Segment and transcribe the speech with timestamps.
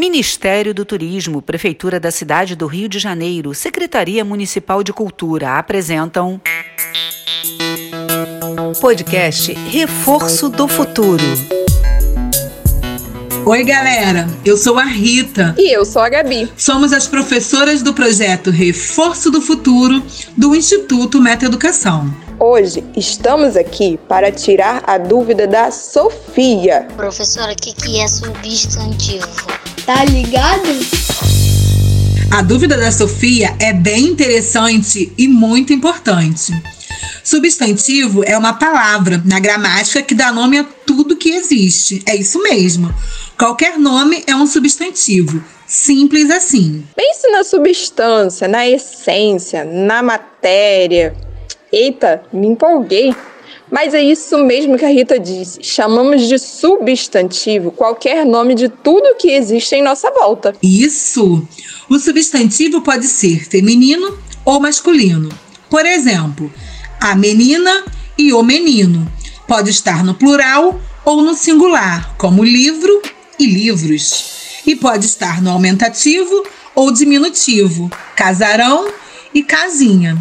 [0.00, 6.40] Ministério do Turismo, Prefeitura da Cidade do Rio de Janeiro, Secretaria Municipal de Cultura apresentam.
[8.80, 11.22] Podcast Reforço do Futuro.
[13.44, 14.26] Oi, galera.
[14.42, 15.54] Eu sou a Rita.
[15.58, 16.50] E eu sou a Gabi.
[16.56, 20.02] Somos as professoras do projeto Reforço do Futuro
[20.34, 22.10] do Instituto Meta Educação.
[22.38, 26.88] Hoje estamos aqui para tirar a dúvida da Sofia.
[26.96, 29.59] Professora, o que, que é substantivo?
[29.86, 30.68] Tá ligado?
[32.30, 36.52] A dúvida da Sofia é bem interessante e muito importante.
[37.24, 42.02] Substantivo é uma palavra na gramática que dá nome a tudo que existe.
[42.06, 42.94] É isso mesmo.
[43.38, 45.42] Qualquer nome é um substantivo.
[45.66, 46.84] Simples assim.
[46.96, 51.14] Pense na substância, na essência, na matéria.
[51.72, 53.14] Eita, me empolguei.
[53.70, 55.62] Mas é isso mesmo que a Rita disse.
[55.62, 60.54] Chamamos de substantivo qualquer nome de tudo que existe em nossa volta.
[60.62, 61.46] Isso!
[61.88, 65.28] O substantivo pode ser feminino ou masculino.
[65.68, 66.52] Por exemplo,
[67.00, 67.84] a menina
[68.18, 69.10] e o menino.
[69.46, 73.02] Pode estar no plural ou no singular, como livro
[73.38, 74.62] e livros.
[74.66, 78.88] E pode estar no aumentativo ou diminutivo, casarão
[79.34, 80.18] e casinha.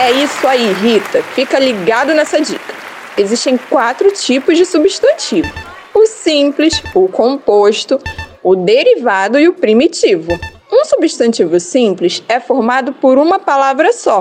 [0.00, 1.24] É isso aí, Rita.
[1.34, 2.72] Fica ligado nessa dica.
[3.16, 5.52] Existem quatro tipos de substantivo:
[5.92, 7.98] o simples, o composto,
[8.40, 10.38] o derivado e o primitivo.
[10.70, 14.20] Um substantivo simples é formado por uma palavra só,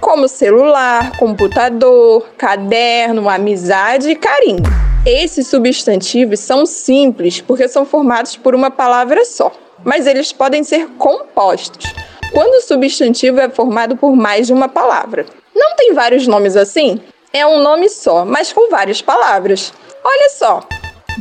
[0.00, 4.62] como celular, computador, caderno, amizade e carinho.
[5.04, 9.52] Esses substantivos são simples porque são formados por uma palavra só,
[9.84, 11.92] mas eles podem ser compostos
[12.32, 15.26] quando o substantivo é formado por mais de uma palavra.
[15.54, 17.00] Não tem vários nomes assim?
[17.32, 19.72] É um nome só, mas com várias palavras.
[20.04, 20.66] Olha só: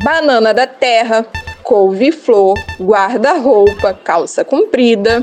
[0.04, 1.26] banana da terra,
[1.64, 5.22] couve-flor, guarda-roupa, calça comprida.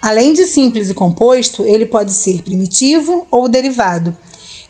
[0.00, 4.16] Além de simples e composto, ele pode ser primitivo ou derivado.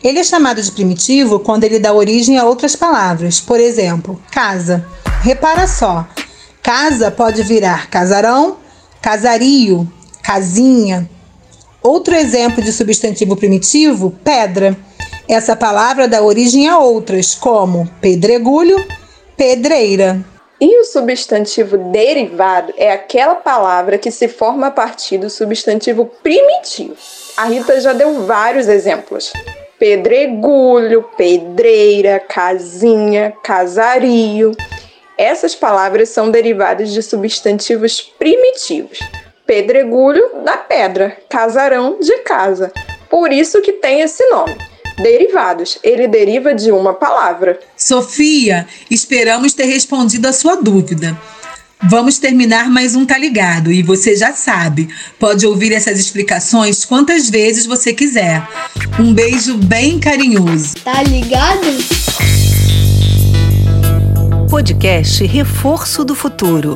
[0.03, 4.85] Ele é chamado de primitivo quando ele dá origem a outras palavras, por exemplo, casa.
[5.21, 6.07] Repara só:
[6.63, 8.57] casa pode virar casarão,
[9.01, 9.87] casario,
[10.23, 11.09] casinha.
[11.81, 14.77] Outro exemplo de substantivo primitivo, pedra.
[15.27, 18.85] Essa palavra dá origem a outras, como pedregulho,
[19.37, 20.19] pedreira.
[20.59, 26.97] E o substantivo derivado é aquela palavra que se forma a partir do substantivo primitivo.
[27.37, 29.31] A Rita já deu vários exemplos:
[29.79, 34.51] pedregulho, pedreira, casinha, casario.
[35.17, 38.99] Essas palavras são derivadas de substantivos primitivos
[39.49, 42.71] pedregulho da pedra, casarão de casa.
[43.09, 44.55] Por isso que tem esse nome.
[45.01, 47.59] Derivados, ele deriva de uma palavra.
[47.75, 51.19] Sofia, esperamos ter respondido a sua dúvida.
[51.89, 54.87] Vamos terminar mais um Tá Ligado e você já sabe,
[55.17, 58.47] pode ouvir essas explicações quantas vezes você quiser.
[58.99, 60.75] Um beijo bem carinhoso.
[60.83, 61.65] Tá ligado?
[64.47, 66.75] Podcast Reforço do Futuro.